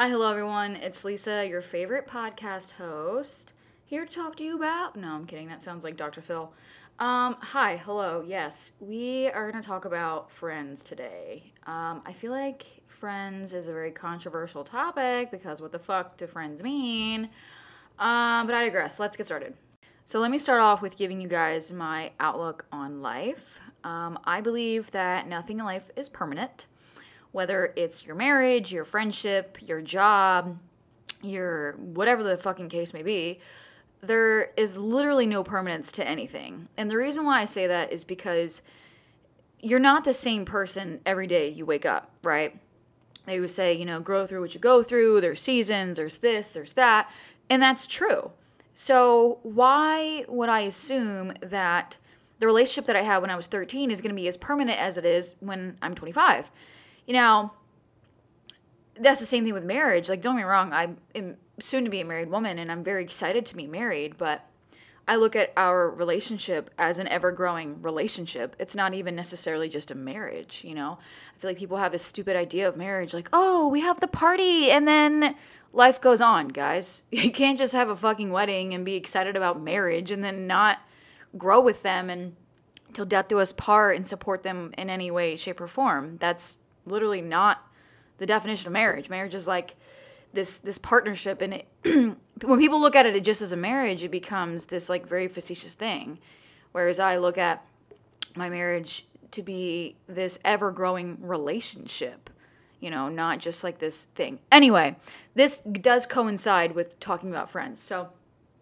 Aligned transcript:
Hi, 0.00 0.08
hello 0.08 0.30
everyone. 0.30 0.76
It's 0.76 1.04
Lisa, 1.04 1.44
your 1.44 1.60
favorite 1.60 2.06
podcast 2.06 2.70
host, 2.70 3.52
here 3.84 4.06
to 4.06 4.12
talk 4.12 4.36
to 4.36 4.44
you 4.44 4.54
about. 4.54 4.94
No, 4.94 5.08
I'm 5.08 5.26
kidding. 5.26 5.48
That 5.48 5.60
sounds 5.60 5.82
like 5.82 5.96
Dr. 5.96 6.20
Phil. 6.22 6.52
Um, 7.00 7.34
hi, 7.40 7.78
hello. 7.84 8.24
Yes, 8.24 8.70
we 8.78 9.26
are 9.26 9.50
going 9.50 9.60
to 9.60 9.66
talk 9.66 9.86
about 9.86 10.30
friends 10.30 10.84
today. 10.84 11.52
Um, 11.66 12.00
I 12.06 12.12
feel 12.12 12.30
like 12.30 12.64
friends 12.86 13.52
is 13.52 13.66
a 13.66 13.72
very 13.72 13.90
controversial 13.90 14.62
topic 14.62 15.32
because 15.32 15.60
what 15.60 15.72
the 15.72 15.80
fuck 15.80 16.16
do 16.16 16.28
friends 16.28 16.62
mean? 16.62 17.24
Um, 17.98 18.46
but 18.46 18.54
I 18.54 18.66
digress. 18.66 19.00
Let's 19.00 19.16
get 19.16 19.26
started. 19.26 19.54
So, 20.04 20.20
let 20.20 20.30
me 20.30 20.38
start 20.38 20.60
off 20.60 20.80
with 20.80 20.96
giving 20.96 21.20
you 21.20 21.26
guys 21.26 21.72
my 21.72 22.12
outlook 22.20 22.66
on 22.70 23.02
life. 23.02 23.58
Um, 23.82 24.16
I 24.22 24.42
believe 24.42 24.92
that 24.92 25.26
nothing 25.26 25.58
in 25.58 25.64
life 25.64 25.90
is 25.96 26.08
permanent 26.08 26.66
whether 27.32 27.72
it's 27.76 28.06
your 28.06 28.16
marriage, 28.16 28.72
your 28.72 28.84
friendship, 28.84 29.58
your 29.60 29.80
job, 29.80 30.58
your 31.22 31.72
whatever 31.72 32.22
the 32.22 32.36
fucking 32.36 32.68
case 32.68 32.92
may 32.92 33.02
be, 33.02 33.40
there 34.00 34.52
is 34.56 34.76
literally 34.76 35.26
no 35.26 35.42
permanence 35.42 35.92
to 35.92 36.06
anything. 36.06 36.68
And 36.76 36.90
the 36.90 36.96
reason 36.96 37.24
why 37.24 37.40
I 37.40 37.44
say 37.44 37.66
that 37.66 37.92
is 37.92 38.04
because 38.04 38.62
you're 39.60 39.80
not 39.80 40.04
the 40.04 40.14
same 40.14 40.44
person 40.44 41.00
every 41.04 41.26
day 41.26 41.48
you 41.48 41.66
wake 41.66 41.84
up, 41.84 42.10
right? 42.22 42.56
They 43.26 43.40
would 43.40 43.50
say, 43.50 43.74
you 43.74 43.84
know, 43.84 44.00
grow 44.00 44.26
through 44.26 44.40
what 44.40 44.54
you 44.54 44.60
go 44.60 44.82
through, 44.82 45.20
there's 45.20 45.42
seasons, 45.42 45.96
there's 45.96 46.18
this, 46.18 46.50
there's 46.50 46.72
that, 46.74 47.10
and 47.50 47.60
that's 47.60 47.86
true. 47.86 48.30
So, 48.74 49.40
why 49.42 50.24
would 50.28 50.48
I 50.48 50.60
assume 50.60 51.32
that 51.42 51.98
the 52.38 52.46
relationship 52.46 52.84
that 52.86 52.94
I 52.94 53.02
had 53.02 53.18
when 53.18 53.30
I 53.30 53.36
was 53.36 53.48
13 53.48 53.90
is 53.90 54.00
going 54.00 54.14
to 54.14 54.20
be 54.20 54.28
as 54.28 54.36
permanent 54.36 54.78
as 54.78 54.96
it 54.96 55.04
is 55.04 55.34
when 55.40 55.76
I'm 55.82 55.94
25? 55.96 56.50
You 57.08 57.14
know, 57.14 57.50
that's 59.00 59.18
the 59.18 59.26
same 59.26 59.42
thing 59.42 59.54
with 59.54 59.64
marriage. 59.64 60.10
Like, 60.10 60.20
don't 60.20 60.36
get 60.36 60.42
me 60.42 60.48
wrong, 60.48 60.72
I'm 60.74 61.36
soon 61.58 61.84
to 61.84 61.90
be 61.90 62.02
a 62.02 62.04
married 62.04 62.30
woman 62.30 62.58
and 62.58 62.70
I'm 62.70 62.84
very 62.84 63.02
excited 63.02 63.46
to 63.46 63.56
be 63.56 63.66
married, 63.66 64.18
but 64.18 64.44
I 65.08 65.16
look 65.16 65.34
at 65.34 65.54
our 65.56 65.88
relationship 65.88 66.70
as 66.76 66.98
an 66.98 67.08
ever 67.08 67.32
growing 67.32 67.80
relationship. 67.80 68.54
It's 68.58 68.76
not 68.76 68.92
even 68.92 69.16
necessarily 69.16 69.70
just 69.70 69.90
a 69.90 69.94
marriage, 69.94 70.62
you 70.64 70.74
know? 70.74 70.98
I 71.34 71.38
feel 71.38 71.50
like 71.50 71.56
people 71.56 71.78
have 71.78 71.94
a 71.94 71.98
stupid 71.98 72.36
idea 72.36 72.68
of 72.68 72.76
marriage 72.76 73.14
like, 73.14 73.30
oh, 73.32 73.68
we 73.68 73.80
have 73.80 74.00
the 74.00 74.06
party 74.06 74.70
and 74.70 74.86
then 74.86 75.34
life 75.72 76.02
goes 76.02 76.20
on, 76.20 76.48
guys. 76.48 77.04
You 77.10 77.30
can't 77.30 77.56
just 77.56 77.72
have 77.72 77.88
a 77.88 77.96
fucking 77.96 78.30
wedding 78.30 78.74
and 78.74 78.84
be 78.84 78.96
excited 78.96 79.34
about 79.34 79.62
marriage 79.62 80.10
and 80.10 80.22
then 80.22 80.46
not 80.46 80.78
grow 81.38 81.62
with 81.62 81.82
them 81.82 82.10
and 82.10 82.36
till 82.92 83.06
death 83.06 83.28
do 83.28 83.38
us 83.38 83.52
part 83.52 83.96
and 83.96 84.06
support 84.06 84.42
them 84.42 84.74
in 84.76 84.90
any 84.90 85.10
way, 85.10 85.36
shape, 85.36 85.60
or 85.60 85.66
form. 85.66 86.18
That's 86.18 86.58
literally 86.88 87.20
not 87.20 87.66
the 88.18 88.26
definition 88.26 88.68
of 88.68 88.72
marriage. 88.72 89.08
Marriage 89.08 89.34
is 89.34 89.46
like 89.46 89.74
this 90.32 90.58
this 90.58 90.78
partnership 90.78 91.40
and 91.40 91.54
it 91.54 91.66
when 92.44 92.58
people 92.58 92.80
look 92.80 92.94
at 92.96 93.06
it 93.06 93.24
just 93.24 93.42
as 93.42 93.52
a 93.52 93.56
marriage, 93.56 94.04
it 94.04 94.10
becomes 94.10 94.66
this 94.66 94.88
like 94.88 95.06
very 95.06 95.28
facetious 95.28 95.74
thing. 95.74 96.18
Whereas 96.72 97.00
I 97.00 97.16
look 97.16 97.38
at 97.38 97.64
my 98.36 98.50
marriage 98.50 99.06
to 99.32 99.42
be 99.42 99.96
this 100.08 100.38
ever 100.44 100.70
growing 100.70 101.18
relationship, 101.20 102.30
you 102.80 102.90
know, 102.90 103.08
not 103.08 103.38
just 103.38 103.64
like 103.64 103.78
this 103.78 104.06
thing. 104.14 104.38
Anyway, 104.52 104.96
this 105.34 105.60
does 105.60 106.06
coincide 106.06 106.72
with 106.72 106.98
talking 107.00 107.30
about 107.30 107.50
friends. 107.50 107.80
So 107.80 108.08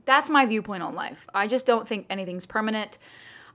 that's 0.04 0.30
my 0.30 0.47
viewpoint 0.47 0.82
on 0.82 0.94
life. 0.94 1.28
I 1.34 1.47
just 1.47 1.66
don't 1.66 1.86
think 1.86 2.06
anything's 2.08 2.47
permanent. 2.47 2.98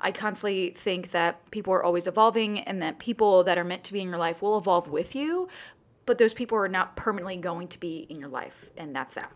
I 0.02 0.12
constantly 0.12 0.72
think 0.72 1.12
that 1.12 1.50
people 1.52 1.74
are 1.74 1.84
always 1.84 2.08
evolving 2.08 2.60
and 2.60 2.82
that 2.82 3.00
people 3.00 3.44
that 3.44 3.58
are 3.58 3.64
meant 3.64 3.84
to 3.86 3.94
be 3.94 4.02
in 4.02 4.10
your 4.10 4.18
life 4.18 4.42
will 4.42 4.58
evolve 4.58 4.90
with 4.90 5.16
you, 5.16 5.48
but 6.06 6.18
those 6.18 6.34
people 6.34 6.58
are 6.58 6.68
not 6.68 6.96
permanently 6.96 7.38
going 7.38 7.68
to 7.70 7.80
be 7.80 8.08
in 8.10 8.20
your 8.20 8.30
life, 8.30 8.72
and 8.78 8.96
that's 8.96 9.14
that. 9.14 9.32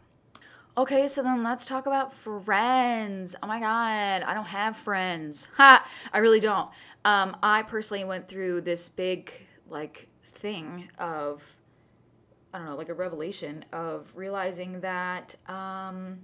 Okay, 0.77 1.07
so 1.07 1.23
then 1.23 1.43
let's 1.43 1.63
talk 1.63 1.85
about 1.85 2.11
friends. 2.11 3.35
Oh 3.41 3.47
my 3.47 3.59
god, 3.59 4.23
I 4.23 4.33
don't 4.33 4.45
have 4.47 4.75
friends. 4.75 5.47
Ha! 5.57 5.87
I 6.11 6.17
really 6.17 6.41
don't. 6.41 6.69
Um, 7.05 7.37
I 7.41 7.61
personally 7.61 8.03
went 8.03 8.27
through 8.27 8.61
this 8.61 8.89
big, 8.89 9.31
like, 9.69 10.09
thing 10.23 10.89
of, 10.99 11.43
I 12.53 12.57
don't 12.57 12.67
know, 12.67 12.75
like 12.75 12.89
a 12.89 12.93
revelation 12.93 13.63
of 13.71 14.11
realizing 14.15 14.81
that, 14.81 15.35
um, 15.47 16.19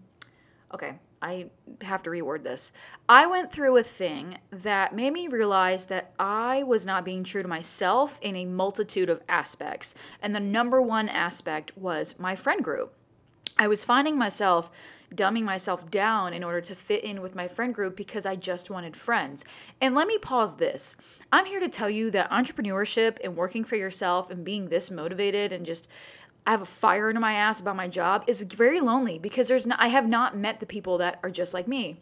okay, 0.73 0.95
I 1.21 1.47
have 1.81 2.03
to 2.03 2.09
reword 2.09 2.43
this. 2.43 2.71
I 3.07 3.27
went 3.27 3.51
through 3.51 3.77
a 3.77 3.83
thing 3.83 4.37
that 4.51 4.95
made 4.95 5.13
me 5.13 5.27
realize 5.27 5.85
that 5.85 6.13
I 6.19 6.63
was 6.63 6.85
not 6.85 7.05
being 7.05 7.23
true 7.23 7.41
to 7.41 7.47
myself 7.47 8.19
in 8.21 8.35
a 8.35 8.45
multitude 8.45 9.09
of 9.09 9.21
aspects. 9.29 9.93
And 10.21 10.35
the 10.35 10.39
number 10.39 10.81
one 10.81 11.09
aspect 11.09 11.77
was 11.77 12.17
my 12.19 12.35
friend 12.35 12.63
group. 12.63 12.93
I 13.57 13.67
was 13.67 13.85
finding 13.85 14.17
myself 14.17 14.71
dumbing 15.15 15.43
myself 15.43 15.89
down 15.91 16.33
in 16.33 16.43
order 16.43 16.61
to 16.61 16.75
fit 16.75 17.03
in 17.03 17.21
with 17.21 17.35
my 17.35 17.47
friend 17.47 17.75
group 17.75 17.95
because 17.95 18.25
I 18.25 18.35
just 18.35 18.69
wanted 18.69 18.95
friends. 18.95 19.43
And 19.81 19.93
let 19.93 20.07
me 20.07 20.17
pause 20.17 20.55
this. 20.55 20.95
I'm 21.31 21.45
here 21.45 21.59
to 21.59 21.69
tell 21.69 21.89
you 21.89 22.11
that 22.11 22.31
entrepreneurship 22.31 23.17
and 23.23 23.35
working 23.35 23.63
for 23.63 23.75
yourself 23.75 24.31
and 24.31 24.45
being 24.45 24.69
this 24.69 24.89
motivated 24.89 25.51
and 25.51 25.65
just 25.65 25.89
I 26.45 26.51
have 26.51 26.61
a 26.61 26.65
fire 26.65 27.09
into 27.09 27.21
my 27.21 27.33
ass 27.33 27.59
about 27.59 27.75
my 27.75 27.87
job 27.87 28.23
is 28.27 28.41
very 28.41 28.79
lonely 28.79 29.19
because 29.19 29.47
there's 29.47 29.65
not, 29.65 29.79
I 29.79 29.89
have 29.89 30.07
not 30.07 30.35
met 30.35 30.59
the 30.59 30.65
people 30.65 30.97
that 30.97 31.19
are 31.23 31.29
just 31.29 31.53
like 31.53 31.67
me. 31.67 31.99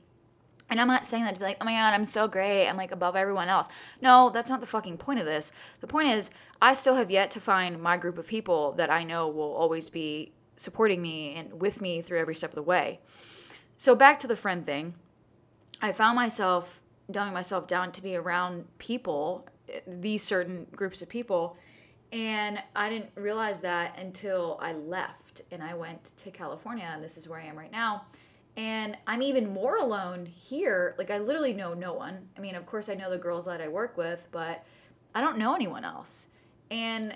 And 0.70 0.80
I'm 0.80 0.88
not 0.88 1.06
saying 1.06 1.24
that 1.24 1.34
to 1.34 1.40
be 1.40 1.46
like, 1.46 1.58
oh 1.60 1.66
my 1.66 1.74
God, 1.74 1.94
I'm 1.94 2.06
so 2.06 2.28
great. 2.28 2.68
I'm 2.68 2.78
like 2.78 2.92
above 2.92 3.16
everyone 3.16 3.50
else. 3.50 3.68
No, 4.02 4.30
that's 4.30 4.50
not 4.50 4.62
the 4.62 4.68
fucking 4.68 4.98
point 4.98 5.20
of 5.20 5.26
this. 5.26 5.52
The 5.82 5.88
point 5.88 6.10
is, 6.10 6.30
I 6.62 6.74
still 6.74 6.96
have 6.96 7.10
yet 7.10 7.32
to 7.32 7.40
find 7.40 7.82
my 7.82 7.98
group 7.98 8.18
of 8.18 8.28
people 8.28 8.74
that 8.74 8.92
I 8.92 9.04
know 9.04 9.28
will 9.30 9.54
always 9.54 9.90
be 9.90 10.32
supporting 10.58 11.02
me 11.02 11.36
and 11.36 11.60
with 11.60 11.82
me 11.82 12.02
through 12.02 12.20
every 12.20 12.36
step 12.36 12.52
of 12.52 12.56
the 12.56 12.62
way. 12.62 13.00
So 13.78 13.96
back 13.96 14.20
to 14.20 14.28
the 14.28 14.36
friend 14.36 14.66
thing. 14.66 14.94
I 15.82 15.92
found 15.92 16.16
myself 16.16 16.82
dumbing 17.12 17.34
myself 17.34 17.68
down 17.68 17.92
to 17.94 18.02
be 18.02 18.16
around 18.16 18.66
people, 18.78 19.48
eh, 19.70 19.80
these 19.88 20.24
certain 20.24 20.68
groups 20.76 21.02
of 21.02 21.10
people 21.10 21.58
and 22.12 22.62
I 22.76 22.90
didn't 22.90 23.12
realize 23.16 23.60
that 23.60 23.98
until 24.00 24.58
I 24.62 24.74
left 24.74 25.42
and 25.52 25.62
I 25.62 25.74
went 25.76 26.12
to 26.18 26.32
California, 26.32 26.90
and 26.92 27.04
this 27.04 27.18
is 27.18 27.30
where 27.30 27.40
I 27.40 27.46
am 27.46 27.58
right 27.58 27.72
now. 27.72 28.06
And 28.58 28.98
I'm 29.08 29.22
even 29.22 29.54
more 29.54 29.78
alone 29.78 30.26
here. 30.26 30.96
Like, 30.98 31.12
I 31.12 31.20
literally 31.20 31.54
know 31.54 31.74
no 31.74 31.94
one. 31.94 32.28
I 32.38 32.42
mean, 32.42 32.56
of 32.56 32.66
course, 32.66 32.90
I 32.90 32.96
know 32.96 33.10
the 33.10 33.18
girls 33.18 33.46
that 33.46 33.62
I 33.62 33.68
work 33.68 33.96
with, 33.96 34.20
but 34.32 34.66
I 35.14 35.22
don't 35.22 35.38
know 35.38 35.56
anyone 35.56 35.86
else. 35.86 36.28
And 36.72 37.16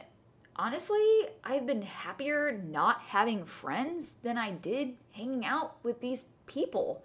honestly, 0.56 1.28
I've 1.44 1.66
been 1.66 1.82
happier 1.82 2.62
not 2.70 3.02
having 3.02 3.44
friends 3.46 4.16
than 4.24 4.38
I 4.38 4.52
did 4.52 4.94
hanging 5.12 5.46
out 5.46 5.78
with 5.84 6.00
these 6.00 6.26
people. 6.46 7.04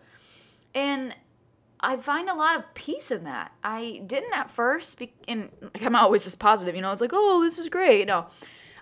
And 0.74 1.14
I 1.80 1.96
find 1.96 2.28
a 2.28 2.34
lot 2.34 2.56
of 2.56 2.74
peace 2.74 3.10
in 3.10 3.24
that. 3.24 3.52
I 3.62 4.02
didn't 4.06 4.32
at 4.32 4.50
first, 4.50 4.98
be- 4.98 5.14
and 5.28 5.50
I'm 5.80 5.94
always 5.94 6.24
just 6.24 6.38
positive, 6.38 6.74
you 6.74 6.82
know, 6.82 6.90
it's 6.90 7.00
like, 7.00 7.12
oh, 7.12 7.42
this 7.42 7.58
is 7.58 7.68
great. 7.68 8.06
No, 8.06 8.26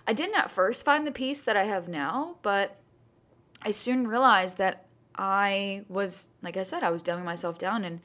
I 0.07 0.13
didn't 0.13 0.35
at 0.35 0.49
first 0.49 0.83
find 0.83 1.05
the 1.05 1.11
peace 1.11 1.43
that 1.43 1.55
I 1.55 1.63
have 1.65 1.87
now, 1.87 2.37
but 2.41 2.79
I 3.61 3.71
soon 3.71 4.07
realized 4.07 4.57
that 4.57 4.87
I 5.15 5.83
was, 5.89 6.29
like 6.41 6.57
I 6.57 6.63
said, 6.63 6.83
I 6.83 6.89
was 6.89 7.03
dumbing 7.03 7.25
myself 7.25 7.59
down 7.59 7.83
and 7.83 7.99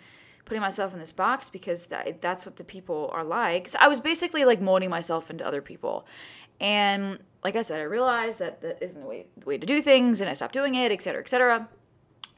putting 0.45 0.61
myself 0.61 0.93
in 0.93 0.99
this 0.99 1.13
box 1.13 1.49
because 1.49 1.87
that, 1.87 2.21
that's 2.21 2.45
what 2.45 2.57
the 2.57 2.65
people 2.65 3.11
are 3.13 3.25
like. 3.25 3.69
So 3.69 3.79
I 3.81 3.89
was 3.89 4.01
basically 4.01 4.45
like 4.45 4.61
molding 4.61 4.91
myself 4.91 5.31
into 5.31 5.47
other 5.47 5.63
people. 5.63 6.07
And 6.61 7.19
like 7.45 7.57
I 7.57 7.63
said, 7.63 7.81
I 7.81 7.85
realized 7.85 8.39
that 8.41 8.61
that 8.63 8.83
isn't 8.83 9.01
the 9.01 9.07
way, 9.07 9.27
the 9.37 9.47
way 9.47 9.59
to 9.59 9.67
do 9.67 9.81
things, 9.83 10.21
and 10.21 10.29
I 10.29 10.35
stopped 10.35 10.53
doing 10.53 10.75
it, 10.75 10.93
et 10.93 11.03
cetera, 11.03 11.23
et 11.23 11.29
cetera. 11.29 11.69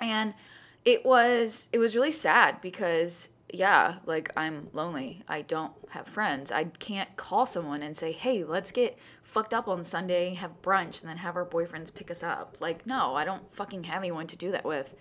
And 0.01 0.35
it 0.85 1.05
was 1.05 1.69
it 1.73 1.79
was 1.79 1.97
really 1.97 2.13
sad 2.13 2.61
because 2.61 3.31
yeah, 3.53 3.97
like 4.05 4.33
I'm 4.37 4.69
lonely. 4.73 5.23
I 5.29 5.43
don't 5.43 5.73
have 5.91 6.09
friends. 6.09 6.51
I 6.51 6.65
can't 6.65 7.15
call 7.17 7.47
someone 7.47 7.83
and 7.83 7.97
say, 7.97 8.13
"Hey, 8.13 8.45
let's 8.45 8.71
get 8.71 8.99
fucked 9.23 9.55
up 9.55 9.69
on 9.69 9.85
Sunday, 9.85 10.35
have 10.35 10.61
brunch, 10.63 11.01
and 11.01 11.09
then 11.09 11.19
have 11.19 11.37
our 11.37 11.47
boyfriends 11.47 11.95
pick 11.95 12.11
us 12.11 12.23
up." 12.23 12.57
Like, 12.61 12.87
no, 12.87 13.15
I 13.15 13.25
don't 13.25 13.55
fucking 13.55 13.85
have 13.85 13.99
anyone 14.03 14.27
to 14.29 14.37
do 14.37 14.51
that 14.51 14.65
with. 14.65 14.95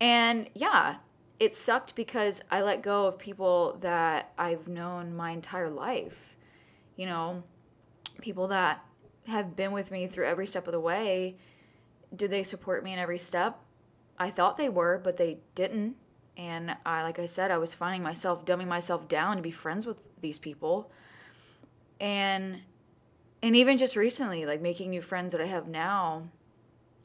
And 0.00 0.48
yeah, 0.54 0.96
it 1.38 1.54
sucked 1.54 1.94
because 1.94 2.42
I 2.50 2.62
let 2.62 2.82
go 2.82 3.06
of 3.06 3.18
people 3.18 3.78
that 3.80 4.32
I've 4.38 4.68
known 4.68 5.14
my 5.14 5.30
entire 5.30 5.70
life. 5.70 6.36
You 6.96 7.06
know, 7.06 7.42
people 8.20 8.48
that 8.48 8.84
have 9.26 9.54
been 9.56 9.72
with 9.72 9.90
me 9.90 10.06
through 10.06 10.26
every 10.26 10.46
step 10.46 10.66
of 10.66 10.72
the 10.72 10.80
way. 10.80 11.36
Did 12.14 12.30
they 12.30 12.42
support 12.42 12.82
me 12.84 12.92
in 12.92 12.98
every 12.98 13.18
step? 13.18 13.60
I 14.18 14.30
thought 14.30 14.56
they 14.56 14.68
were, 14.68 15.00
but 15.02 15.16
they 15.16 15.38
didn't. 15.54 15.96
And 16.36 16.76
I, 16.84 17.02
like 17.02 17.18
I 17.18 17.26
said, 17.26 17.50
I 17.50 17.58
was 17.58 17.74
finding 17.74 18.02
myself 18.02 18.44
dumbing 18.44 18.68
myself 18.68 19.08
down 19.08 19.36
to 19.36 19.42
be 19.42 19.50
friends 19.50 19.86
with 19.86 19.96
these 20.20 20.38
people. 20.38 20.90
And 22.00 22.60
and 23.42 23.54
even 23.54 23.78
just 23.78 23.96
recently, 23.96 24.44
like 24.44 24.60
making 24.60 24.90
new 24.90 25.00
friends 25.00 25.32
that 25.32 25.40
I 25.40 25.46
have 25.46 25.68
now, 25.68 26.24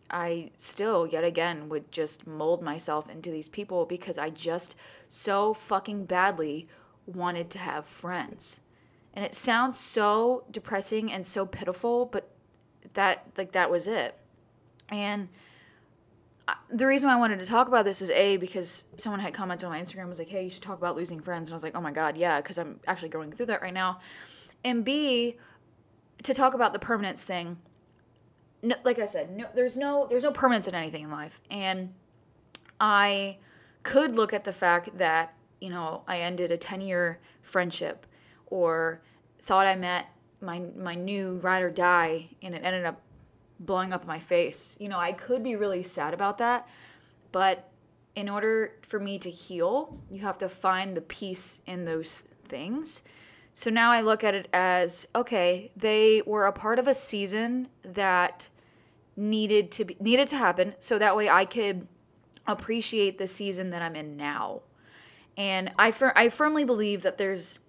I 0.10 0.52
still 0.58 1.08
yet 1.08 1.24
again 1.24 1.70
would 1.70 1.92
just 1.92 2.28
mold 2.28 2.62
myself 2.62 3.10
into 3.10 3.32
these 3.32 3.48
people 3.48 3.86
because 3.86 4.18
I 4.18 4.30
just 4.30 4.76
so 5.08 5.54
fucking 5.54 6.06
badly 6.06 6.68
wanted 7.06 7.50
to 7.52 7.60
have 7.60 7.86
friends. 7.86 8.62
And 9.14 9.24
it 9.26 9.36
sounds 9.36 9.78
so 9.78 10.46
depressing 10.52 11.12
and 11.12 11.26
so 11.26 11.46
pitiful, 11.46 12.06
but 12.06 12.30
that 12.94 13.28
like 13.38 13.52
that 13.54 13.72
was 13.72 13.88
it. 13.88 14.18
And 14.90 15.30
the 16.74 16.86
reason 16.86 17.10
I 17.10 17.18
wanted 17.18 17.40
to 17.40 17.46
talk 17.46 17.68
about 17.68 17.86
this 17.86 18.02
is 18.02 18.10
a 18.12 18.38
because 18.38 18.86
someone 18.98 19.20
had 19.20 19.34
commented 19.34 19.66
on 19.66 19.72
my 19.72 19.82
Instagram 19.82 20.08
was 20.08 20.20
like, 20.20 20.30
"Hey, 20.30 20.44
you 20.44 20.50
should 20.50 20.64
talk 20.64 20.78
about 20.78 20.96
losing 20.96 21.20
friends," 21.20 21.50
and 21.50 21.54
I 21.54 21.56
was 21.56 21.64
like, 21.64 21.76
"Oh 21.76 21.82
my 21.82 21.92
god, 21.92 22.18
yeah," 22.18 22.42
because 22.42 22.58
I'm 22.58 22.80
actually 22.88 23.10
going 23.10 23.32
through 23.32 23.48
that 23.48 23.62
right 23.62 23.74
now. 23.74 24.00
And 24.64 24.84
b 24.84 25.38
to 26.24 26.34
talk 26.34 26.54
about 26.54 26.74
the 26.74 26.80
permanence 26.80 27.26
thing. 27.26 27.58
No, 28.62 28.76
like 28.84 29.00
I 29.00 29.06
said, 29.06 29.36
no, 29.36 29.48
there's 29.56 29.76
no 29.76 30.08
there's 30.10 30.24
no 30.24 30.32
permanence 30.32 30.68
in 30.68 30.76
anything 30.76 31.04
in 31.04 31.12
life, 31.12 31.42
and 31.50 31.94
I 32.80 33.38
could 33.84 34.16
look 34.16 34.34
at 34.34 34.44
the 34.44 34.54
fact 34.54 34.98
that 34.98 35.34
you 35.60 35.70
know 35.70 36.04
I 36.08 36.22
ended 36.22 36.52
a 36.52 36.58
ten 36.58 36.82
year 36.82 37.20
friendship, 37.42 38.06
or 38.48 39.02
thought 39.40 39.66
I 39.66 39.76
met 39.76 40.08
my 40.42 40.60
my 40.78 40.96
new 40.96 41.40
ride 41.44 41.64
or 41.64 41.72
die, 41.72 42.30
and 42.42 42.56
it 42.56 42.64
ended 42.64 42.86
up 42.86 43.02
blowing 43.62 43.94
up 43.94 44.06
my 44.06 44.20
face. 44.20 44.76
You 44.80 44.90
know, 44.90 45.00
I 45.00 45.14
could 45.14 45.44
be 45.44 45.56
really 45.56 45.84
sad 45.84 46.14
about 46.14 46.38
that, 46.40 46.68
but 47.32 47.70
in 48.16 48.28
order 48.28 48.74
for 48.82 49.00
me 49.00 49.18
to 49.20 49.30
heal, 49.30 49.98
you 50.10 50.22
have 50.22 50.38
to 50.40 50.50
find 50.50 50.96
the 50.96 51.02
peace 51.02 51.60
in 51.66 51.86
those 51.86 52.26
things. 52.46 53.04
So 53.54 53.70
now 53.70 53.92
I 53.92 54.02
look 54.02 54.24
at 54.24 54.34
it 54.34 54.48
as 54.54 55.08
okay, 55.16 55.72
they 55.76 56.22
were 56.26 56.46
a 56.46 56.52
part 56.52 56.80
of 56.80 56.88
a 56.88 56.94
season 56.94 57.68
that 57.84 58.50
needed 59.16 59.72
to 59.72 59.86
be 59.86 59.98
needed 60.00 60.28
to 60.30 60.38
happen 60.38 60.74
so 60.80 60.98
that 60.98 61.16
way 61.16 61.30
I 61.30 61.46
could 61.46 61.88
appreciate 62.48 63.18
the 63.18 63.28
season 63.28 63.70
that 63.72 63.82
I'm 63.82 63.96
in 63.96 64.18
now. 64.18 64.62
And 65.38 65.72
I 65.78 65.92
fir- 65.92 66.14
I 66.16 66.30
firmly 66.30 66.66
believe 66.66 67.04
that 67.04 67.18
there's 67.18 67.60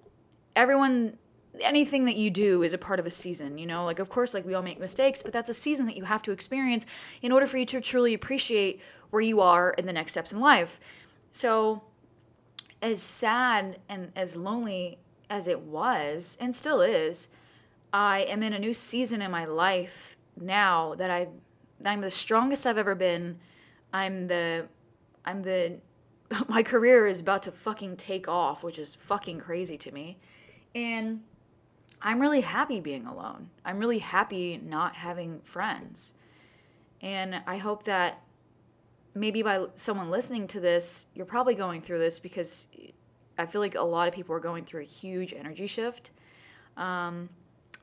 everyone 0.57 1.19
anything 1.61 2.05
that 2.07 2.17
you 2.17 2.31
do 2.31 2.63
is 2.63 2.73
a 2.73 2.79
part 2.79 2.99
of 2.99 3.07
a 3.07 3.11
season, 3.11 3.59
you 3.59 3.67
know? 3.67 3.85
Like, 3.85 3.99
of 3.99 4.09
course, 4.09 4.35
like 4.35 4.45
we 4.45 4.55
all 4.55 4.63
make 4.63 4.81
mistakes, 4.81 5.23
but 5.23 5.33
that's 5.33 5.49
a 5.49 5.55
season 5.55 5.87
that 5.87 5.97
you 5.97 6.05
have 6.05 6.23
to 6.23 6.33
experience 6.33 6.87
in 7.21 7.33
order 7.33 7.47
for 7.47 7.59
you 7.59 7.67
to 7.67 7.81
truly 7.81 8.15
appreciate 8.15 8.81
where 9.11 9.23
you 9.23 9.41
are 9.41 9.71
in 9.73 9.87
the 9.87 9.93
next 9.93 10.13
steps 10.13 10.33
in 10.33 10.41
life. 10.41 10.81
So, 11.31 11.83
as 12.81 13.01
sad 13.01 13.79
and 13.89 14.11
as 14.17 14.35
lonely 14.35 14.99
as 15.31 15.47
it 15.47 15.61
was, 15.61 16.37
and 16.41 16.55
still 16.55 16.81
is, 16.81 17.29
I 17.93 18.21
am 18.21 18.43
in 18.43 18.55
a 18.55 18.59
new 18.59 18.75
season 18.75 19.23
in 19.23 19.31
my 19.31 19.45
life 19.45 20.17
now 20.41 20.95
that 20.97 21.11
I 21.11 21.29
I'm 21.85 22.01
the 22.01 22.11
strongest 22.11 22.67
I've 22.67 22.79
ever 22.79 22.95
been. 22.95 23.39
I'm 23.93 24.27
the 24.27 24.67
I'm 25.25 25.43
the 25.43 25.79
my 26.49 26.63
career 26.63 27.07
is 27.07 27.21
about 27.21 27.43
to 27.45 27.53
fucking 27.53 27.97
take 27.97 28.29
off, 28.29 28.65
which 28.65 28.79
is 28.79 28.95
fucking 28.95 29.41
crazy 29.41 29.77
to 29.79 29.93
me. 29.93 30.19
And 30.75 31.21
I'm 32.03 32.21
really 32.21 32.41
happy 32.41 32.81
being 32.81 33.07
alone. 33.07 33.49
I'm 33.65 33.79
really 33.79 34.01
happy 34.01 34.61
not 34.63 34.95
having 34.95 35.41
friends. 35.41 36.15
And 37.01 37.41
I 37.47 37.57
hope 37.57 37.85
that 37.85 38.23
maybe 39.15 39.43
by 39.43 39.67
someone 39.75 40.11
listening 40.11 40.47
to 40.49 40.61
this, 40.61 41.07
you're 41.15 41.27
probably 41.27 41.55
going 41.55 41.81
through 41.81 41.99
this 41.99 42.19
because 42.19 42.67
I 43.39 43.47
feel 43.47 43.61
like 43.61 43.77
a 43.77 43.83
lot 43.83 44.09
of 44.09 44.15
people 44.15 44.35
are 44.35 44.41
going 44.41 44.65
through 44.65 44.83
a 44.83 44.85
huge 44.85 45.33
energy 45.33 45.67
shift. 45.67 46.11
Um, 46.77 47.29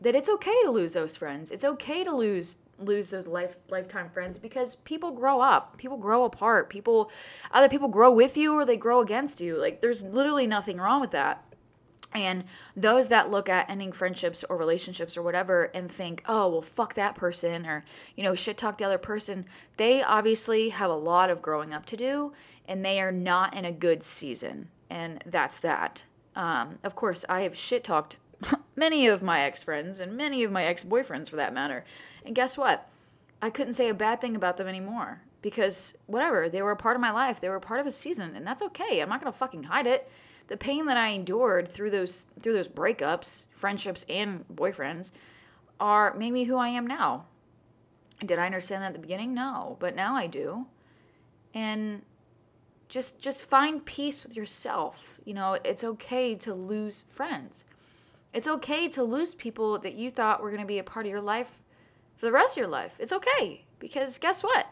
that 0.01 0.16
it's 0.16 0.30
okay 0.30 0.56
to 0.63 0.72
lose 0.72 0.94
those 0.94 1.18
friends. 1.18 1.51
It's 1.51 1.63
okay 1.63 2.04
to 2.04 2.15
lose 2.15 2.57
lose 2.80 3.10
those 3.10 3.27
life 3.27 3.57
lifetime 3.69 4.10
friends 4.10 4.39
because 4.39 4.75
people 4.75 5.12
grow 5.12 5.42
up. 5.42 5.77
People 5.77 5.98
grow 5.98 6.24
apart. 6.24 6.69
People 6.69 7.12
either 7.51 7.68
people 7.68 7.89
grow 7.89 8.12
with 8.12 8.38
you 8.38 8.54
or 8.54 8.65
they 8.65 8.77
grow 8.77 9.01
against 9.01 9.42
you. 9.42 9.57
Like 9.57 9.81
there's 9.81 10.01
literally 10.01 10.48
nothing 10.48 10.77
wrong 10.77 11.01
with 11.01 11.12
that. 11.12 11.44
And 12.13 12.44
those 12.75 13.09
that 13.09 13.29
look 13.29 13.50
at 13.50 13.69
ending 13.69 13.91
friendships 13.91 14.44
or 14.50 14.57
relationships 14.57 15.15
or 15.15 15.21
whatever 15.21 15.65
and 15.75 15.91
think, 15.91 16.23
oh, 16.27 16.50
well, 16.50 16.61
fuck 16.61 16.95
that 16.95 17.15
person 17.15 17.65
or, 17.67 17.85
you 18.15 18.23
know, 18.23 18.33
shit 18.33 18.57
talk 18.57 18.77
the 18.77 18.85
other 18.85 18.97
person, 18.97 19.45
they 19.77 20.01
obviously 20.01 20.69
have 20.69 20.89
a 20.89 20.95
lot 20.95 21.29
of 21.29 21.41
growing 21.41 21.73
up 21.73 21.85
to 21.88 21.97
do 21.97 22.33
and 22.67 22.83
they 22.83 23.00
are 23.00 23.11
not 23.11 23.53
in 23.56 23.65
a 23.65 23.71
good 23.71 24.03
season. 24.03 24.67
And 24.89 25.23
that's 25.27 25.59
that. 25.59 26.03
Um, 26.35 26.79
of 26.83 26.95
course, 26.95 27.25
I 27.29 27.41
have 27.41 27.56
shit 27.56 27.83
talked 27.83 28.17
many 28.75 29.07
of 29.07 29.21
my 29.21 29.41
ex 29.41 29.62
friends 29.62 30.00
and 30.00 30.17
many 30.17 30.44
of 30.44 30.51
my 30.51 30.65
ex 30.65 30.83
boyfriends 30.83 31.29
for 31.29 31.35
that 31.35 31.53
matter. 31.53 31.85
And 32.25 32.33
guess 32.33 32.57
what? 32.57 32.88
I 33.41 33.50
couldn't 33.50 33.73
say 33.73 33.89
a 33.89 33.94
bad 33.94 34.19
thing 34.19 34.35
about 34.35 34.57
them 34.57 34.67
anymore 34.67 35.21
because 35.41 35.95
whatever, 36.07 36.50
they 36.50 36.62
were 36.62 36.71
a 36.71 36.75
part 36.75 36.95
of 36.95 37.01
my 37.01 37.12
life. 37.12 37.39
They 37.39 37.50
were 37.50 37.55
a 37.55 37.62
part 37.62 37.79
of 37.79 37.88
a 37.88 37.91
season, 37.91 38.35
and 38.35 38.45
that's 38.45 38.62
okay. 38.62 39.01
I'm 39.01 39.09
not 39.09 39.21
to 39.21 39.31
fucking 39.31 39.63
hide 39.63 39.88
it 39.88 40.09
the 40.50 40.57
pain 40.57 40.88
that 40.88 40.98
I 40.98 41.10
endured 41.10 41.72
through 41.72 41.92
those 41.92 42.25
through 42.42 42.54
those 42.54 42.68
breakups, 42.68 43.46
friendships 43.51 44.06
and 44.10 44.44
boyfriends 44.54 45.12
are 45.80 46.13
made 46.16 46.31
me 46.31 46.44
who 46.44 46.57
I 46.57 46.69
am 46.69 46.86
now. 46.86 47.25
Did 48.25 48.40
I 48.40 48.48
understand 48.48 48.81
that 48.81 48.88
at 48.88 48.94
the 48.94 49.00
beginning? 49.00 49.34
No, 49.34 49.78
but 49.80 49.96
now 49.96 50.16
I 50.16 50.28
do. 50.28 50.66
And 51.54 52.01
just 52.90 53.19
just 53.19 53.46
find 53.46 53.86
peace 53.86 54.25
with 54.25 54.36
yourself. 54.36 55.19
You 55.24 55.36
know, 55.36 55.57
it's 55.63 55.84
okay 55.84 56.36
to 56.36 56.54
lose 56.54 57.06
friends. 57.12 57.63
It's 58.34 58.48
okay 58.48 58.88
to 58.90 59.04
lose 59.04 59.36
people 59.36 59.78
that 59.80 59.94
you 59.94 60.10
thought 60.10 60.42
were 60.42 60.50
going 60.50 60.62
to 60.62 60.68
be 60.68 60.80
a 60.80 60.84
part 60.84 61.06
of 61.06 61.12
your 61.12 61.22
life 61.22 61.62
for 62.18 62.25
the 62.25 62.31
rest 62.31 62.57
of 62.57 62.62
your 62.62 62.68
life. 62.68 62.98
It's 63.00 63.13
okay 63.13 63.63
because 63.78 64.18
guess 64.18 64.44
what? 64.44 64.68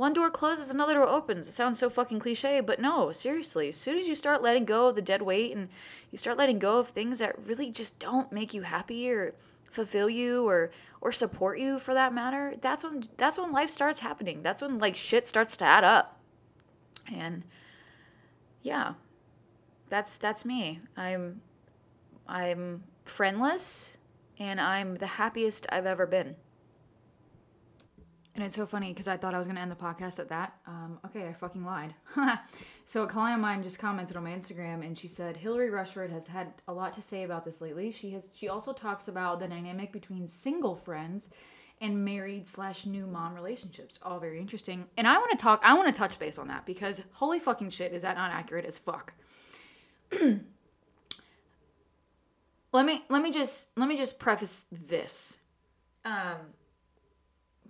One 0.00 0.14
door 0.14 0.30
closes, 0.30 0.70
another 0.70 0.94
door 0.94 1.06
opens. 1.06 1.46
It 1.46 1.52
sounds 1.52 1.78
so 1.78 1.90
fucking 1.90 2.20
cliche, 2.20 2.62
but 2.62 2.80
no, 2.80 3.12
seriously. 3.12 3.68
As 3.68 3.76
soon 3.76 3.98
as 3.98 4.08
you 4.08 4.14
start 4.14 4.40
letting 4.40 4.64
go 4.64 4.88
of 4.88 4.94
the 4.94 5.02
dead 5.02 5.20
weight 5.20 5.54
and 5.54 5.68
you 6.10 6.16
start 6.16 6.38
letting 6.38 6.58
go 6.58 6.78
of 6.78 6.88
things 6.88 7.18
that 7.18 7.38
really 7.44 7.70
just 7.70 7.98
don't 7.98 8.32
make 8.32 8.54
you 8.54 8.62
happy 8.62 9.10
or 9.10 9.34
fulfill 9.70 10.08
you 10.08 10.48
or 10.48 10.70
or 11.02 11.12
support 11.12 11.58
you 11.58 11.78
for 11.78 11.92
that 11.92 12.14
matter, 12.14 12.54
that's 12.62 12.82
when 12.82 13.06
that's 13.18 13.36
when 13.36 13.52
life 13.52 13.68
starts 13.68 13.98
happening. 13.98 14.42
That's 14.42 14.62
when 14.62 14.78
like 14.78 14.96
shit 14.96 15.26
starts 15.26 15.54
to 15.58 15.66
add 15.66 15.84
up. 15.84 16.18
And 17.14 17.44
yeah. 18.62 18.94
That's 19.90 20.16
that's 20.16 20.46
me. 20.46 20.80
I'm 20.96 21.42
I'm 22.26 22.84
friendless 23.04 23.98
and 24.38 24.58
I'm 24.58 24.94
the 24.94 25.06
happiest 25.06 25.66
I've 25.70 25.84
ever 25.84 26.06
been. 26.06 26.36
And 28.40 28.46
it's 28.46 28.56
so 28.56 28.64
funny 28.64 28.90
because 28.90 29.06
I 29.06 29.18
thought 29.18 29.34
I 29.34 29.38
was 29.38 29.46
going 29.46 29.56
to 29.56 29.60
end 29.60 29.70
the 29.70 29.76
podcast 29.76 30.18
at 30.18 30.30
that. 30.30 30.54
Um, 30.66 30.98
okay, 31.04 31.28
I 31.28 31.34
fucking 31.34 31.62
lied. 31.62 31.94
so 32.86 33.02
a 33.02 33.06
client 33.06 33.34
of 33.34 33.42
mine 33.42 33.62
just 33.62 33.78
commented 33.78 34.16
on 34.16 34.24
my 34.24 34.30
Instagram 34.30 34.82
and 34.82 34.98
she 34.98 35.08
said 35.08 35.36
Hilary 35.36 35.68
Rushford 35.68 36.10
has 36.10 36.26
had 36.26 36.54
a 36.66 36.72
lot 36.72 36.94
to 36.94 37.02
say 37.02 37.24
about 37.24 37.44
this 37.44 37.60
lately. 37.60 37.92
She 37.92 38.12
has. 38.12 38.30
She 38.34 38.48
also 38.48 38.72
talks 38.72 39.08
about 39.08 39.40
the 39.40 39.46
dynamic 39.46 39.92
between 39.92 40.26
single 40.26 40.74
friends 40.74 41.28
and 41.82 42.02
married 42.02 42.48
slash 42.48 42.86
new 42.86 43.06
mom 43.06 43.34
relationships. 43.34 43.98
All 44.02 44.18
very 44.18 44.40
interesting. 44.40 44.86
And 44.96 45.06
I 45.06 45.18
want 45.18 45.32
to 45.32 45.36
talk. 45.36 45.60
I 45.62 45.74
want 45.74 45.94
to 45.94 45.98
touch 45.98 46.18
base 46.18 46.38
on 46.38 46.48
that 46.48 46.64
because 46.64 47.02
holy 47.12 47.40
fucking 47.40 47.68
shit, 47.68 47.92
is 47.92 48.00
that 48.00 48.16
not 48.16 48.30
accurate 48.30 48.64
as 48.64 48.78
fuck? 48.78 49.12
let 52.72 52.86
me 52.86 53.04
let 53.10 53.20
me 53.20 53.32
just 53.32 53.68
let 53.76 53.86
me 53.86 53.98
just 53.98 54.18
preface 54.18 54.64
this. 54.72 55.36
Um 56.06 56.38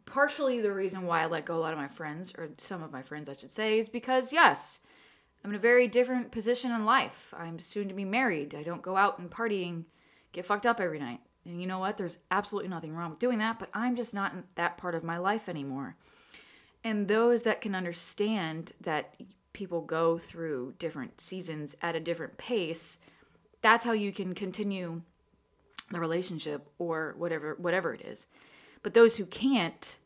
partially 0.06 0.60
the 0.60 0.72
reason 0.72 1.02
why 1.02 1.22
I 1.22 1.26
let 1.26 1.44
go 1.44 1.56
a 1.56 1.60
lot 1.60 1.72
of 1.72 1.78
my 1.78 1.88
friends, 1.88 2.32
or 2.36 2.50
some 2.58 2.82
of 2.82 2.92
my 2.92 3.02
friends, 3.02 3.28
I 3.28 3.34
should 3.34 3.50
say, 3.50 3.78
is 3.78 3.88
because, 3.88 4.32
yes, 4.32 4.80
I'm 5.44 5.50
in 5.50 5.56
a 5.56 5.60
very 5.60 5.88
different 5.88 6.30
position 6.30 6.72
in 6.72 6.84
life. 6.84 7.32
I'm 7.36 7.58
soon 7.58 7.88
to 7.88 7.94
be 7.94 8.04
married. 8.04 8.54
I 8.54 8.62
don't 8.62 8.82
go 8.82 8.96
out 8.96 9.18
and 9.18 9.30
partying, 9.30 9.84
get 10.32 10.44
fucked 10.44 10.66
up 10.66 10.80
every 10.80 10.98
night. 10.98 11.20
And 11.44 11.60
you 11.60 11.66
know 11.66 11.78
what? 11.78 11.96
There's 11.96 12.18
absolutely 12.30 12.68
nothing 12.68 12.94
wrong 12.94 13.10
with 13.10 13.18
doing 13.18 13.38
that, 13.38 13.58
but 13.58 13.70
I'm 13.72 13.96
just 13.96 14.12
not 14.12 14.32
in 14.34 14.44
that 14.56 14.76
part 14.76 14.94
of 14.94 15.04
my 15.04 15.16
life 15.18 15.48
anymore. 15.48 15.96
And 16.84 17.08
those 17.08 17.42
that 17.42 17.60
can 17.60 17.74
understand 17.74 18.72
that 18.82 19.14
people 19.52 19.80
go 19.80 20.18
through 20.18 20.74
different 20.78 21.20
seasons 21.20 21.76
at 21.82 21.96
a 21.96 22.00
different 22.00 22.36
pace, 22.38 22.98
that's 23.62 23.84
how 23.84 23.92
you 23.92 24.12
can 24.12 24.34
continue 24.34 25.00
the 25.90 26.00
relationship 26.00 26.66
or 26.78 27.14
whatever 27.18 27.56
whatever 27.58 27.92
it 27.92 28.02
is. 28.02 28.26
But 28.82 28.94
those 28.94 29.16
who 29.16 29.26
can't, 29.26 29.98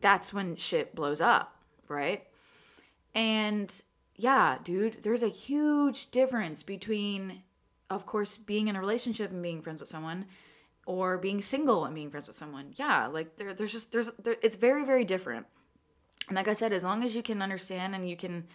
that's 0.00 0.32
when 0.32 0.56
shit 0.56 0.94
blows 0.94 1.20
up, 1.20 1.56
right? 1.88 2.24
And 3.14 3.80
yeah, 4.16 4.58
dude, 4.62 5.02
there's 5.02 5.22
a 5.22 5.28
huge 5.28 6.10
difference 6.10 6.62
between, 6.62 7.42
of 7.88 8.04
course, 8.04 8.36
being 8.36 8.68
in 8.68 8.76
a 8.76 8.80
relationship 8.80 9.30
and 9.30 9.42
being 9.42 9.62
friends 9.62 9.80
with 9.80 9.88
someone 9.88 10.26
or 10.86 11.18
being 11.18 11.40
single 11.40 11.84
and 11.84 11.94
being 11.94 12.10
friends 12.10 12.26
with 12.26 12.36
someone. 12.36 12.72
Yeah, 12.76 13.06
like 13.06 13.36
there, 13.36 13.54
there's 13.54 13.72
just, 13.72 13.92
there's, 13.92 14.10
there, 14.22 14.36
it's 14.42 14.56
very, 14.56 14.84
very 14.84 15.04
different. 15.04 15.46
And 16.28 16.36
like 16.36 16.48
I 16.48 16.52
said, 16.52 16.72
as 16.72 16.84
long 16.84 17.04
as 17.04 17.16
you 17.16 17.22
can 17.22 17.40
understand 17.40 17.94
and 17.94 18.08
you 18.08 18.16
can, 18.16 18.46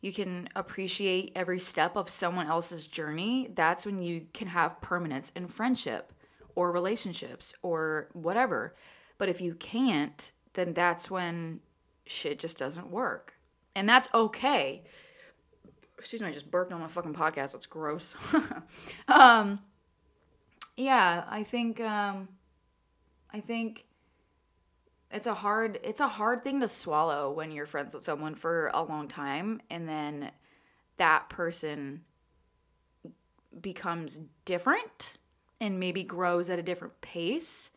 you 0.00 0.12
can 0.12 0.48
appreciate 0.56 1.32
every 1.36 1.60
step 1.60 1.96
of 1.96 2.10
someone 2.10 2.46
else's 2.46 2.86
journey, 2.86 3.50
that's 3.54 3.86
when 3.86 4.02
you 4.02 4.26
can 4.34 4.48
have 4.48 4.80
permanence 4.80 5.30
in 5.36 5.48
friendship 5.48 6.12
or 6.56 6.72
relationships 6.72 7.54
or 7.62 8.08
whatever. 8.12 8.74
But 9.18 9.28
if 9.28 9.40
you 9.40 9.54
can't, 9.54 10.32
then 10.54 10.74
that's 10.74 11.10
when 11.10 11.60
shit 12.06 12.38
just 12.38 12.58
doesn't 12.58 12.90
work. 12.90 13.34
And 13.74 13.88
that's 13.88 14.08
okay. 14.14 14.82
Excuse 15.98 16.22
me, 16.22 16.28
I 16.28 16.32
just 16.32 16.50
burped 16.50 16.72
on 16.72 16.80
my 16.80 16.88
fucking 16.88 17.14
podcast. 17.14 17.52
That's 17.52 17.66
gross. 17.66 18.14
um, 19.08 19.58
yeah, 20.76 21.24
I 21.28 21.42
think, 21.42 21.80
um, 21.80 22.28
I 23.30 23.40
think 23.40 23.84
it's 25.10 25.26
a 25.28 25.34
hard 25.34 25.78
it's 25.84 26.00
a 26.00 26.08
hard 26.08 26.42
thing 26.42 26.60
to 26.60 26.68
swallow 26.68 27.30
when 27.30 27.52
you're 27.52 27.66
friends 27.66 27.94
with 27.94 28.02
someone 28.02 28.34
for 28.34 28.70
a 28.74 28.82
long 28.82 29.06
time 29.06 29.60
and 29.70 29.88
then 29.88 30.30
that 30.96 31.28
person 31.28 32.02
becomes 33.60 34.20
different 34.44 35.14
and 35.60 35.78
maybe 35.78 36.02
grows 36.02 36.50
at 36.50 36.58
a 36.58 36.62
different 36.62 37.00
pace. 37.00 37.70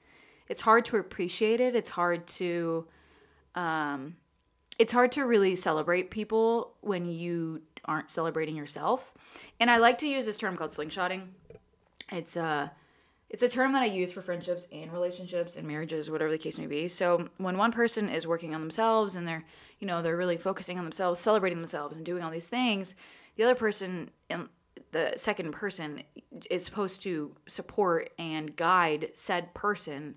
It's 0.49 0.61
hard 0.61 0.85
to 0.85 0.97
appreciate 0.97 1.59
it. 1.59 1.75
It's 1.75 1.89
hard 1.89 2.27
to 2.27 2.87
um 3.55 4.15
it's 4.79 4.93
hard 4.93 5.11
to 5.13 5.25
really 5.25 5.55
celebrate 5.55 6.11
people 6.11 6.73
when 6.81 7.05
you 7.05 7.61
aren't 7.85 8.09
celebrating 8.09 8.55
yourself. 8.55 9.13
And 9.59 9.71
I 9.71 9.77
like 9.77 9.97
to 9.99 10.07
use 10.07 10.25
this 10.25 10.37
term 10.37 10.55
called 10.55 10.71
slingshotting. 10.71 11.23
It's 12.11 12.35
a 12.35 12.71
it's 13.29 13.43
a 13.43 13.49
term 13.49 13.73
that 13.73 13.81
I 13.81 13.87
use 13.87 14.11
for 14.11 14.21
friendships 14.21 14.67
and 14.71 14.91
relationships 14.93 15.57
and 15.57 15.67
marriages, 15.67 16.09
whatever 16.09 16.31
the 16.31 16.37
case 16.37 16.57
may 16.57 16.67
be. 16.67 16.87
So 16.87 17.27
when 17.37 17.57
one 17.57 17.73
person 17.73 18.07
is 18.09 18.25
working 18.25 18.55
on 18.55 18.61
themselves 18.61 19.15
and 19.15 19.27
they're, 19.27 19.43
you 19.79 19.87
know, 19.87 20.01
they're 20.01 20.15
really 20.15 20.37
focusing 20.37 20.77
on 20.77 20.85
themselves, 20.85 21.19
celebrating 21.19 21.57
themselves 21.57 21.97
and 21.97 22.05
doing 22.05 22.23
all 22.23 22.31
these 22.31 22.47
things, 22.47 22.95
the 23.35 23.43
other 23.43 23.55
person 23.55 24.09
the 24.91 25.11
second 25.15 25.51
person 25.51 26.03
is 26.49 26.63
supposed 26.63 27.01
to 27.01 27.35
support 27.47 28.11
and 28.17 28.55
guide 28.55 29.09
said 29.13 29.53
person 29.53 30.15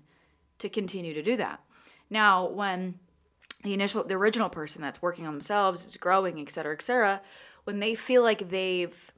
to 0.61 0.69
continue 0.69 1.13
to 1.13 1.21
do 1.21 1.37
that. 1.37 1.59
Now, 2.09 2.47
when 2.49 2.99
the 3.63 3.73
initial 3.73 4.03
the 4.03 4.15
original 4.15 4.49
person 4.49 4.81
that's 4.81 5.01
working 5.01 5.27
on 5.27 5.33
themselves 5.33 5.85
is 5.85 5.97
growing, 5.97 6.39
et 6.39 6.49
cetera, 6.49 6.73
et 6.73 6.81
cetera, 6.81 7.21
when 7.65 7.79
they 7.79 7.95
feel 7.95 8.23
like 8.23 8.49
they've 8.49 9.11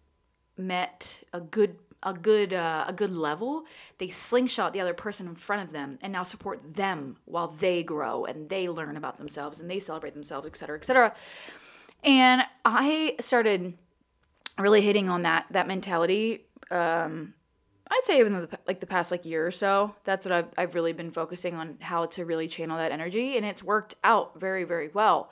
met 0.57 1.23
a 1.31 1.39
good 1.39 1.77
a 2.05 2.13
good 2.13 2.53
uh, 2.53 2.85
a 2.87 2.93
good 2.93 3.13
level, 3.13 3.63
they 3.97 4.09
slingshot 4.09 4.73
the 4.73 4.81
other 4.81 4.93
person 4.93 5.27
in 5.27 5.35
front 5.35 5.63
of 5.63 5.71
them 5.71 5.97
and 6.01 6.11
now 6.11 6.23
support 6.23 6.59
them 6.73 7.15
while 7.25 7.47
they 7.47 7.83
grow 7.83 8.25
and 8.25 8.49
they 8.49 8.67
learn 8.67 8.97
about 8.97 9.15
themselves 9.15 9.61
and 9.61 9.69
they 9.69 9.79
celebrate 9.79 10.13
themselves, 10.13 10.45
et 10.45 10.57
cetera, 10.57 10.77
et 10.77 10.85
cetera. 10.85 11.15
And 12.03 12.41
I 12.65 13.15
started 13.19 13.77
really 14.57 14.81
hitting 14.81 15.09
on 15.09 15.21
that 15.21 15.45
that 15.51 15.67
mentality. 15.67 16.45
Um, 16.69 17.33
I'd 17.93 18.05
say 18.05 18.19
even 18.19 18.33
the, 18.33 18.59
like 18.67 18.79
the 18.79 18.85
past 18.87 19.11
like 19.11 19.25
year 19.25 19.45
or 19.45 19.51
so, 19.51 19.93
that's 20.03 20.25
what 20.25 20.31
I've, 20.31 20.47
I've 20.57 20.75
really 20.75 20.93
been 20.93 21.11
focusing 21.11 21.55
on 21.55 21.77
how 21.79 22.05
to 22.07 22.25
really 22.25 22.47
channel 22.47 22.77
that 22.77 22.91
energy, 22.91 23.37
and 23.37 23.45
it's 23.45 23.63
worked 23.63 23.95
out 24.03 24.39
very 24.39 24.63
very 24.63 24.89
well. 24.89 25.31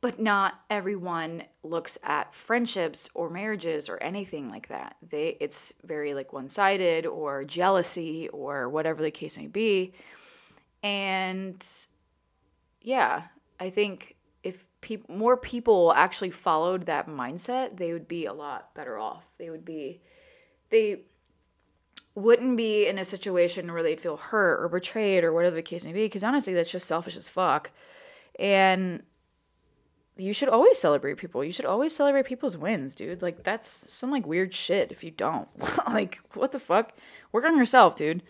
But 0.00 0.20
not 0.20 0.60
everyone 0.70 1.42
looks 1.64 1.98
at 2.04 2.32
friendships 2.32 3.10
or 3.14 3.28
marriages 3.30 3.88
or 3.88 4.00
anything 4.00 4.48
like 4.48 4.68
that. 4.68 4.96
They 5.10 5.36
it's 5.40 5.72
very 5.84 6.14
like 6.14 6.32
one-sided 6.32 7.04
or 7.04 7.44
jealousy 7.44 8.28
or 8.28 8.68
whatever 8.68 9.02
the 9.02 9.10
case 9.10 9.36
may 9.36 9.48
be. 9.48 9.92
And 10.82 11.60
yeah 12.82 13.24
i 13.60 13.70
think 13.70 14.16
if 14.42 14.66
people 14.80 15.14
more 15.14 15.36
people 15.36 15.92
actually 15.94 16.30
followed 16.30 16.84
that 16.84 17.08
mindset 17.08 17.76
they 17.76 17.92
would 17.92 18.08
be 18.08 18.26
a 18.26 18.32
lot 18.32 18.74
better 18.74 18.98
off. 18.98 19.30
They 19.38 19.50
would 19.50 19.64
be 19.64 20.00
they 20.70 21.02
wouldn't 22.18 22.56
be 22.56 22.86
in 22.86 22.98
a 22.98 23.04
situation 23.04 23.72
where 23.72 23.82
they'd 23.82 24.00
feel 24.00 24.16
hurt 24.16 24.62
or 24.62 24.68
betrayed 24.68 25.24
or 25.24 25.32
whatever 25.32 25.56
the 25.56 25.62
case 25.62 25.84
may 25.84 25.92
be 25.92 26.04
because 26.04 26.24
honestly 26.24 26.54
that's 26.54 26.70
just 26.70 26.86
selfish 26.86 27.16
as 27.16 27.28
fuck 27.28 27.70
and 28.38 29.02
you 30.18 30.32
should 30.32 30.48
always 30.48 30.78
celebrate 30.78 31.16
people. 31.16 31.44
You 31.44 31.52
should 31.52 31.64
always 31.64 31.94
celebrate 31.94 32.26
people's 32.26 32.56
wins, 32.56 32.94
dude. 32.94 33.22
Like 33.22 33.44
that's 33.44 33.68
some 33.68 34.10
like 34.10 34.26
weird 34.26 34.52
shit 34.52 34.90
if 34.90 35.04
you 35.04 35.10
don't. 35.10 35.48
like 35.88 36.18
what 36.34 36.52
the 36.52 36.58
fuck? 36.58 36.92
Work 37.32 37.44
on 37.44 37.56
yourself, 37.56 37.96
dude. 37.96 38.22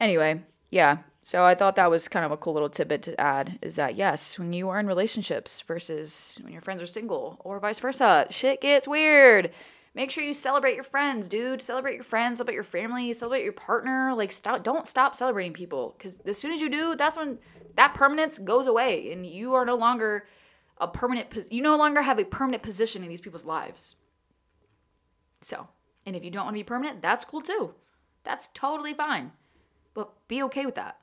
Anyway, 0.00 0.42
yeah. 0.70 0.98
So 1.22 1.44
I 1.44 1.54
thought 1.54 1.76
that 1.76 1.90
was 1.90 2.08
kind 2.08 2.24
of 2.24 2.32
a 2.32 2.36
cool 2.36 2.54
little 2.54 2.70
tidbit 2.70 3.02
to 3.02 3.20
add 3.20 3.58
is 3.60 3.74
that 3.74 3.96
yes, 3.96 4.38
when 4.38 4.52
you 4.52 4.68
are 4.68 4.78
in 4.78 4.86
relationships 4.86 5.60
versus 5.62 6.38
when 6.42 6.52
your 6.52 6.62
friends 6.62 6.80
are 6.80 6.86
single 6.86 7.40
or 7.40 7.58
vice 7.58 7.80
versa, 7.80 8.26
shit 8.30 8.60
gets 8.60 8.88
weird. 8.88 9.50
Make 9.98 10.12
sure 10.12 10.22
you 10.22 10.32
celebrate 10.32 10.76
your 10.76 10.84
friends, 10.84 11.28
dude. 11.28 11.60
Celebrate 11.60 11.94
your 11.94 12.04
friends, 12.04 12.36
celebrate 12.36 12.54
your 12.54 12.62
family, 12.62 13.12
celebrate 13.12 13.42
your 13.42 13.52
partner. 13.52 14.14
Like 14.14 14.30
stop 14.30 14.62
don't 14.62 14.86
stop 14.86 15.16
celebrating 15.16 15.52
people 15.52 15.96
cuz 15.98 16.20
as 16.20 16.38
soon 16.38 16.52
as 16.52 16.60
you 16.60 16.68
do, 16.68 16.94
that's 16.94 17.16
when 17.16 17.40
that 17.74 17.94
permanence 17.94 18.38
goes 18.38 18.68
away 18.68 19.10
and 19.10 19.26
you 19.26 19.54
are 19.54 19.64
no 19.64 19.74
longer 19.74 20.28
a 20.76 20.86
permanent 20.86 21.34
you 21.50 21.60
no 21.60 21.76
longer 21.76 22.00
have 22.00 22.20
a 22.20 22.24
permanent 22.24 22.62
position 22.62 23.02
in 23.02 23.08
these 23.08 23.20
people's 23.20 23.44
lives. 23.44 23.96
So, 25.40 25.66
and 26.06 26.14
if 26.14 26.22
you 26.22 26.30
don't 26.30 26.44
want 26.44 26.54
to 26.54 26.60
be 26.60 26.62
permanent, 26.62 27.02
that's 27.02 27.24
cool 27.24 27.40
too. 27.40 27.74
That's 28.22 28.50
totally 28.54 28.94
fine. 28.94 29.32
But 29.94 30.28
be 30.28 30.44
okay 30.44 30.64
with 30.64 30.76
that. 30.76 31.00